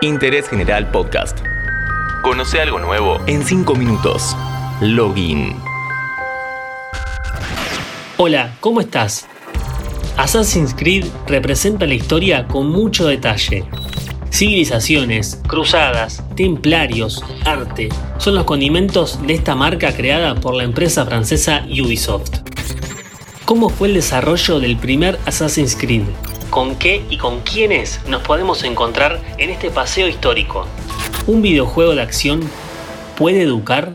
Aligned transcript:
Interés 0.00 0.48
General 0.48 0.88
Podcast. 0.92 1.40
Conoce 2.22 2.60
algo 2.60 2.78
nuevo 2.78 3.18
en 3.26 3.42
5 3.42 3.74
minutos. 3.74 4.36
Login. 4.80 5.56
Hola, 8.16 8.56
¿cómo 8.60 8.80
estás? 8.80 9.26
Assassin's 10.16 10.72
Creed 10.72 11.04
representa 11.26 11.84
la 11.84 11.94
historia 11.94 12.46
con 12.46 12.68
mucho 12.68 13.08
detalle. 13.08 13.64
Civilizaciones, 14.30 15.42
cruzadas, 15.48 16.22
templarios, 16.36 17.24
arte, 17.44 17.88
son 18.18 18.36
los 18.36 18.44
condimentos 18.44 19.26
de 19.26 19.34
esta 19.34 19.56
marca 19.56 19.92
creada 19.96 20.36
por 20.36 20.54
la 20.54 20.62
empresa 20.62 21.06
francesa 21.06 21.64
Ubisoft. 21.66 22.30
¿Cómo 23.44 23.68
fue 23.68 23.88
el 23.88 23.94
desarrollo 23.94 24.60
del 24.60 24.76
primer 24.76 25.18
Assassin's 25.26 25.74
Creed? 25.74 26.04
¿Con 26.58 26.74
qué 26.74 27.04
y 27.08 27.18
con 27.18 27.42
quiénes 27.42 28.00
nos 28.08 28.22
podemos 28.22 28.64
encontrar 28.64 29.20
en 29.38 29.50
este 29.50 29.70
paseo 29.70 30.08
histórico? 30.08 30.66
¿Un 31.28 31.40
videojuego 31.40 31.94
de 31.94 32.02
acción 32.02 32.40
puede 33.16 33.42
educar? 33.42 33.94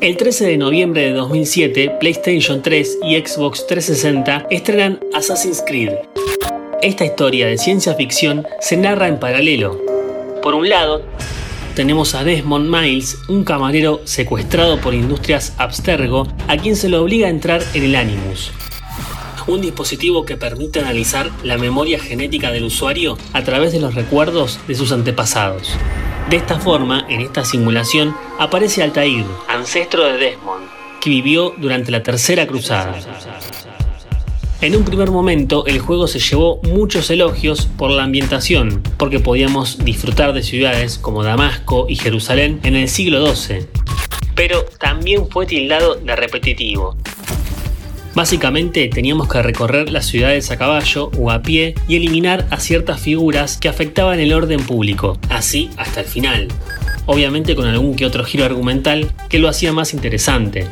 El 0.00 0.16
13 0.16 0.46
de 0.46 0.56
noviembre 0.56 1.02
de 1.02 1.10
2007, 1.14 1.96
PlayStation 1.98 2.62
3 2.62 2.98
y 3.02 3.16
Xbox 3.16 3.66
360 3.66 4.46
estrenan 4.50 5.00
Assassin's 5.12 5.64
Creed. 5.66 5.94
Esta 6.80 7.04
historia 7.04 7.48
de 7.48 7.58
ciencia 7.58 7.94
ficción 7.94 8.46
se 8.60 8.76
narra 8.76 9.08
en 9.08 9.18
paralelo. 9.18 9.82
Por 10.44 10.54
un 10.54 10.68
lado, 10.68 11.02
tenemos 11.74 12.14
a 12.14 12.22
Desmond 12.22 12.72
Miles, 12.72 13.18
un 13.28 13.42
camarero 13.42 14.00
secuestrado 14.04 14.80
por 14.80 14.94
Industrias 14.94 15.54
Abstergo, 15.58 16.28
a 16.46 16.56
quien 16.56 16.76
se 16.76 16.88
le 16.88 16.98
obliga 16.98 17.26
a 17.26 17.30
entrar 17.30 17.64
en 17.74 17.82
el 17.82 17.96
Animus, 17.96 18.52
un 19.48 19.62
dispositivo 19.62 20.24
que 20.24 20.36
permite 20.36 20.78
analizar 20.78 21.30
la 21.42 21.58
memoria 21.58 21.98
genética 21.98 22.52
del 22.52 22.64
usuario 22.64 23.18
a 23.32 23.42
través 23.42 23.72
de 23.72 23.80
los 23.80 23.94
recuerdos 23.94 24.60
de 24.68 24.74
sus 24.74 24.92
antepasados. 24.92 25.72
De 26.30 26.36
esta 26.36 26.60
forma, 26.60 27.06
en 27.08 27.22
esta 27.22 27.44
simulación, 27.44 28.14
aparece 28.38 28.82
Altair, 28.82 29.24
ancestro 29.48 30.04
de 30.04 30.18
Desmond, 30.18 30.66
que 31.00 31.10
vivió 31.10 31.54
durante 31.56 31.90
la 31.90 32.02
Tercera 32.02 32.46
Cruzada. 32.46 32.94
En 34.60 34.76
un 34.76 34.84
primer 34.84 35.10
momento 35.10 35.64
el 35.66 35.78
juego 35.78 36.08
se 36.08 36.18
llevó 36.18 36.60
muchos 36.64 37.10
elogios 37.10 37.66
por 37.78 37.90
la 37.90 38.02
ambientación, 38.02 38.82
porque 38.96 39.20
podíamos 39.20 39.78
disfrutar 39.78 40.32
de 40.32 40.42
ciudades 40.42 40.98
como 40.98 41.22
Damasco 41.22 41.86
y 41.88 41.96
Jerusalén 41.96 42.60
en 42.64 42.74
el 42.74 42.88
siglo 42.88 43.34
XII. 43.34 43.66
Pero 44.34 44.64
también 44.78 45.30
fue 45.30 45.46
tildado 45.46 45.94
de 45.94 46.14
repetitivo. 46.14 46.96
Básicamente 48.14 48.88
teníamos 48.88 49.28
que 49.28 49.42
recorrer 49.42 49.90
las 49.90 50.06
ciudades 50.06 50.50
a 50.50 50.58
caballo 50.58 51.10
o 51.18 51.30
a 51.30 51.42
pie 51.42 51.74
y 51.86 51.96
eliminar 51.96 52.46
a 52.50 52.58
ciertas 52.58 53.00
figuras 53.00 53.58
que 53.58 53.68
afectaban 53.68 54.18
el 54.18 54.32
orden 54.32 54.60
público, 54.60 55.18
así 55.28 55.70
hasta 55.76 56.00
el 56.00 56.06
final. 56.06 56.48
Obviamente 57.06 57.54
con 57.54 57.66
algún 57.66 57.94
que 57.94 58.06
otro 58.06 58.24
giro 58.24 58.44
argumental 58.44 59.12
que 59.28 59.38
lo 59.38 59.48
hacía 59.48 59.72
más 59.72 59.94
interesante. 59.94 60.66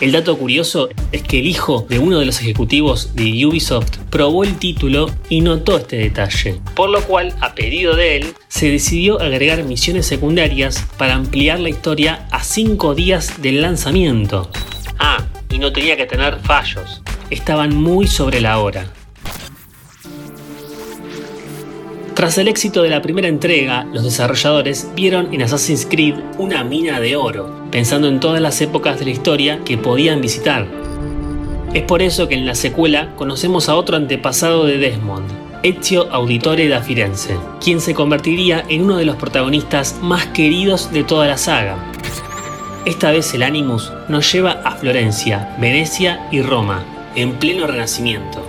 El 0.00 0.12
dato 0.12 0.38
curioso 0.38 0.88
es 1.12 1.22
que 1.22 1.40
el 1.40 1.46
hijo 1.46 1.84
de 1.86 1.98
uno 1.98 2.18
de 2.18 2.24
los 2.24 2.40
ejecutivos 2.40 3.14
de 3.14 3.44
Ubisoft 3.44 3.98
probó 4.08 4.44
el 4.44 4.56
título 4.56 5.10
y 5.28 5.42
notó 5.42 5.76
este 5.76 5.96
detalle, 5.96 6.58
por 6.74 6.88
lo 6.88 7.02
cual, 7.02 7.34
a 7.42 7.54
pedido 7.54 7.94
de 7.96 8.16
él, 8.16 8.34
se 8.48 8.70
decidió 8.70 9.20
agregar 9.20 9.62
misiones 9.64 10.06
secundarias 10.06 10.86
para 10.96 11.14
ampliar 11.14 11.60
la 11.60 11.68
historia 11.68 12.26
a 12.30 12.42
5 12.42 12.94
días 12.94 13.42
del 13.42 13.60
lanzamiento. 13.60 14.48
Y 15.50 15.58
no 15.58 15.72
tenía 15.72 15.96
que 15.96 16.06
tener 16.06 16.38
fallos, 16.38 17.02
estaban 17.28 17.74
muy 17.74 18.06
sobre 18.06 18.40
la 18.40 18.58
hora. 18.58 18.86
Tras 22.14 22.38
el 22.38 22.48
éxito 22.48 22.82
de 22.82 22.90
la 22.90 23.02
primera 23.02 23.28
entrega, 23.28 23.84
los 23.84 24.04
desarrolladores 24.04 24.88
vieron 24.94 25.32
en 25.32 25.42
Assassin's 25.42 25.86
Creed 25.86 26.16
una 26.38 26.62
mina 26.64 27.00
de 27.00 27.16
oro, 27.16 27.66
pensando 27.70 28.08
en 28.08 28.20
todas 28.20 28.40
las 28.40 28.60
épocas 28.60 28.98
de 28.98 29.06
la 29.06 29.12
historia 29.12 29.60
que 29.64 29.78
podían 29.78 30.20
visitar. 30.20 30.66
Es 31.72 31.82
por 31.82 32.02
eso 32.02 32.28
que 32.28 32.34
en 32.34 32.46
la 32.46 32.54
secuela 32.54 33.14
conocemos 33.16 33.68
a 33.68 33.74
otro 33.74 33.96
antepasado 33.96 34.66
de 34.66 34.78
Desmond, 34.78 35.30
Ezio 35.62 36.10
Auditore 36.10 36.68
da 36.68 36.80
Firenze, 36.80 37.36
quien 37.62 37.80
se 37.80 37.94
convertiría 37.94 38.64
en 38.68 38.82
uno 38.82 38.96
de 38.96 39.04
los 39.04 39.16
protagonistas 39.16 39.98
más 40.00 40.26
queridos 40.28 40.90
de 40.90 41.04
toda 41.04 41.26
la 41.26 41.36
saga. 41.36 41.89
Esta 42.84 43.10
vez 43.10 43.34
el 43.34 43.42
Animus 43.42 43.92
nos 44.08 44.32
lleva 44.32 44.62
a 44.64 44.76
Florencia, 44.76 45.56
Venecia 45.60 46.28
y 46.30 46.42
Roma, 46.42 46.84
en 47.14 47.32
pleno 47.38 47.66
renacimiento 47.66 48.48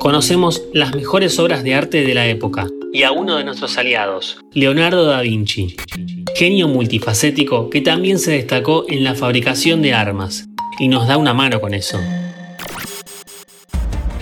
conocemos 0.00 0.62
las 0.72 0.94
mejores 0.94 1.38
obras 1.38 1.62
de 1.62 1.74
arte 1.74 2.02
de 2.02 2.14
la 2.14 2.26
época 2.26 2.66
y 2.90 3.02
a 3.02 3.12
uno 3.12 3.36
de 3.36 3.44
nuestros 3.44 3.76
aliados, 3.76 4.38
Leonardo 4.54 5.04
da 5.04 5.20
Vinci, 5.20 5.76
genio 6.34 6.68
multifacético 6.68 7.68
que 7.68 7.82
también 7.82 8.18
se 8.18 8.32
destacó 8.32 8.86
en 8.88 9.04
la 9.04 9.14
fabricación 9.14 9.82
de 9.82 9.92
armas 9.92 10.48
y 10.78 10.88
nos 10.88 11.06
da 11.06 11.18
una 11.18 11.34
mano 11.34 11.60
con 11.60 11.74
eso. 11.74 12.00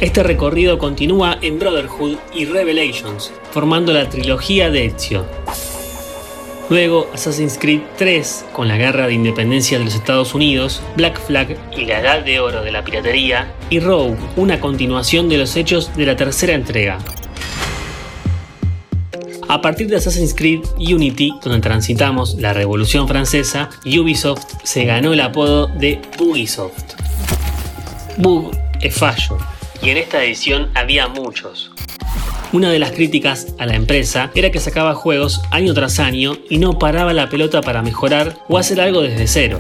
Este 0.00 0.24
recorrido 0.24 0.78
continúa 0.78 1.38
en 1.42 1.60
Brotherhood 1.60 2.16
y 2.34 2.44
Revelations, 2.44 3.32
formando 3.52 3.92
la 3.92 4.10
trilogía 4.10 4.70
de 4.70 4.86
Ezio, 4.86 5.26
Luego 6.70 7.08
Assassin's 7.14 7.56
Creed 7.58 7.80
3 7.96 8.46
con 8.52 8.68
la 8.68 8.76
Guerra 8.76 9.06
de 9.06 9.14
Independencia 9.14 9.78
de 9.78 9.84
los 9.86 9.94
Estados 9.94 10.34
Unidos, 10.34 10.82
Black 10.96 11.18
Flag 11.18 11.56
y 11.74 11.86
la 11.86 12.00
Edad 12.00 12.22
de 12.22 12.40
Oro 12.40 12.62
de 12.62 12.70
la 12.70 12.84
Piratería, 12.84 13.54
y 13.70 13.80
Rogue, 13.80 14.18
una 14.36 14.60
continuación 14.60 15.30
de 15.30 15.38
los 15.38 15.56
hechos 15.56 15.94
de 15.96 16.04
la 16.04 16.16
tercera 16.16 16.52
entrega. 16.52 16.98
A 19.48 19.62
partir 19.62 19.88
de 19.88 19.96
Assassin's 19.96 20.34
Creed 20.34 20.60
Unity, 20.76 21.32
donde 21.42 21.60
transitamos 21.60 22.34
la 22.34 22.52
Revolución 22.52 23.08
Francesa, 23.08 23.70
Ubisoft 23.86 24.44
se 24.62 24.84
ganó 24.84 25.14
el 25.14 25.20
apodo 25.22 25.68
de 25.68 26.02
Bugisoft. 26.18 26.96
Bug 28.18 28.50
es 28.82 28.94
fallo, 28.94 29.38
y 29.80 29.88
en 29.88 29.96
esta 29.96 30.22
edición 30.22 30.70
había 30.74 31.08
muchos. 31.08 31.70
Una 32.50 32.70
de 32.70 32.78
las 32.78 32.92
críticas 32.92 33.48
a 33.59 33.66
la 33.66 33.75
empresa 33.75 34.31
era 34.34 34.50
que 34.50 34.59
sacaba 34.59 34.94
juegos 34.94 35.42
año 35.50 35.75
tras 35.75 35.98
año 35.98 36.38
y 36.48 36.56
no 36.56 36.78
paraba 36.78 37.12
la 37.12 37.28
pelota 37.28 37.60
para 37.60 37.82
mejorar 37.82 38.38
o 38.48 38.56
hacer 38.56 38.81
algo 38.81 39.03
desde 39.03 39.26
cero. 39.26 39.59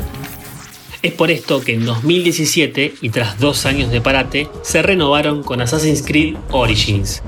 Es 1.02 1.12
por 1.12 1.30
esto 1.30 1.60
que 1.60 1.74
en 1.74 1.84
2017, 1.84 2.94
y 3.02 3.10
tras 3.10 3.38
dos 3.38 3.66
años 3.66 3.90
de 3.90 4.00
parate, 4.00 4.48
se 4.62 4.80
renovaron 4.80 5.42
con 5.42 5.60
Assassin's 5.60 6.02
Creed 6.02 6.36
Origins. 6.50 7.22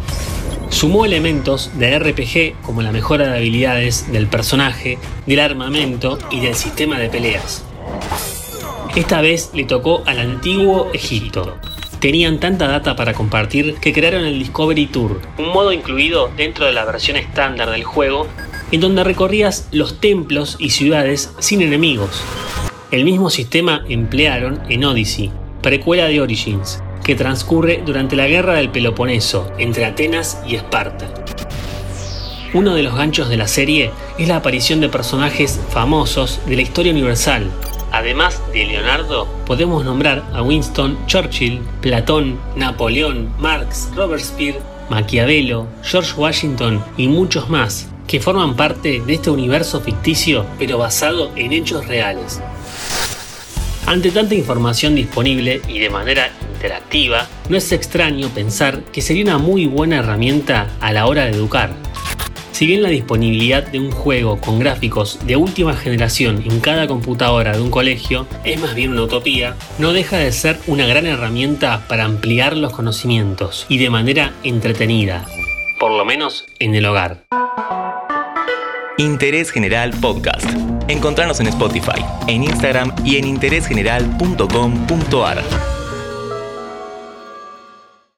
Sumó 0.70 1.04
elementos 1.04 1.70
de 1.78 1.98
RPG 1.98 2.62
como 2.62 2.80
la 2.80 2.90
mejora 2.90 3.28
de 3.28 3.36
habilidades 3.36 4.10
del 4.10 4.28
personaje, 4.28 4.98
del 5.26 5.40
armamento 5.40 6.18
y 6.30 6.40
del 6.40 6.54
sistema 6.54 6.98
de 6.98 7.10
peleas. 7.10 7.64
Esta 8.96 9.20
vez 9.20 9.50
le 9.52 9.64
tocó 9.64 10.02
al 10.06 10.18
antiguo 10.18 10.90
Egipto, 10.94 11.58
tenían 12.00 12.40
tanta 12.40 12.66
data 12.66 12.96
para 12.96 13.12
compartir 13.12 13.74
que 13.74 13.92
crearon 13.92 14.24
el 14.24 14.38
Discovery 14.38 14.86
Tour, 14.86 15.20
un 15.38 15.48
modo 15.48 15.72
incluido 15.72 16.30
dentro 16.36 16.64
de 16.66 16.72
la 16.72 16.86
versión 16.86 17.16
estándar 17.16 17.70
del 17.70 17.84
juego, 17.84 18.26
en 18.72 18.80
donde 18.80 19.04
recorrías 19.04 19.68
los 19.70 20.00
templos 20.00 20.56
y 20.58 20.70
ciudades 20.70 21.32
sin 21.38 21.60
enemigos. 21.60 22.22
El 22.90 23.04
mismo 23.04 23.28
sistema 23.30 23.84
emplearon 23.88 24.62
en 24.68 24.84
Odyssey, 24.84 25.30
precuela 25.62 26.06
de 26.06 26.20
Origins, 26.20 26.82
que 27.04 27.14
transcurre 27.14 27.82
durante 27.84 28.16
la 28.16 28.26
guerra 28.26 28.54
del 28.54 28.70
Peloponeso 28.70 29.52
entre 29.58 29.84
Atenas 29.84 30.40
y 30.46 30.56
Esparta. 30.56 31.12
Uno 32.54 32.74
de 32.74 32.82
los 32.82 32.96
ganchos 32.96 33.28
de 33.28 33.36
la 33.36 33.46
serie 33.46 33.90
es 34.18 34.26
la 34.26 34.36
aparición 34.36 34.80
de 34.80 34.88
personajes 34.88 35.60
famosos 35.68 36.40
de 36.46 36.56
la 36.56 36.62
historia 36.62 36.92
universal, 36.92 37.50
Además 38.00 38.40
de 38.54 38.64
Leonardo, 38.64 39.28
podemos 39.44 39.84
nombrar 39.84 40.24
a 40.32 40.40
Winston 40.40 40.96
Churchill, 41.06 41.60
Platón, 41.82 42.40
Napoleón, 42.56 43.30
Marx, 43.38 43.90
Robespierre, 43.94 44.58
Maquiavelo, 44.88 45.66
George 45.82 46.14
Washington 46.16 46.82
y 46.96 47.08
muchos 47.08 47.50
más, 47.50 47.90
que 48.06 48.18
forman 48.18 48.56
parte 48.56 49.02
de 49.04 49.12
este 49.12 49.28
universo 49.28 49.82
ficticio 49.82 50.46
pero 50.58 50.78
basado 50.78 51.30
en 51.36 51.52
hechos 51.52 51.86
reales. 51.88 52.40
Ante 53.84 54.10
tanta 54.10 54.34
información 54.34 54.94
disponible 54.94 55.60
y 55.68 55.78
de 55.78 55.90
manera 55.90 56.30
interactiva, 56.54 57.28
no 57.50 57.56
es 57.58 57.70
extraño 57.70 58.28
pensar 58.28 58.82
que 58.84 59.02
sería 59.02 59.24
una 59.24 59.36
muy 59.36 59.66
buena 59.66 59.98
herramienta 59.98 60.68
a 60.80 60.94
la 60.94 61.04
hora 61.04 61.26
de 61.26 61.32
educar. 61.32 61.74
Si 62.60 62.66
bien 62.66 62.82
la 62.82 62.90
disponibilidad 62.90 63.66
de 63.66 63.80
un 63.80 63.90
juego 63.90 64.38
con 64.38 64.58
gráficos 64.58 65.18
de 65.26 65.36
última 65.36 65.74
generación 65.74 66.42
en 66.44 66.60
cada 66.60 66.86
computadora 66.86 67.52
de 67.52 67.62
un 67.62 67.70
colegio 67.70 68.26
es 68.44 68.60
más 68.60 68.74
bien 68.74 68.90
una 68.90 69.04
utopía, 69.04 69.56
no 69.78 69.94
deja 69.94 70.18
de 70.18 70.30
ser 70.30 70.58
una 70.66 70.86
gran 70.86 71.06
herramienta 71.06 71.86
para 71.88 72.04
ampliar 72.04 72.58
los 72.58 72.74
conocimientos 72.74 73.64
y 73.70 73.78
de 73.78 73.88
manera 73.88 74.34
entretenida, 74.42 75.24
por 75.78 75.92
lo 75.92 76.04
menos 76.04 76.44
en 76.58 76.74
el 76.74 76.84
hogar. 76.84 77.24
Interés 78.98 79.50
General 79.50 79.92
Podcast. 79.98 80.46
Encontrarnos 80.86 81.40
en 81.40 81.46
Spotify, 81.46 82.04
en 82.26 82.44
Instagram 82.44 82.94
y 83.06 83.16
en 83.16 83.26
interésgeneral.com.ar. 83.26 85.69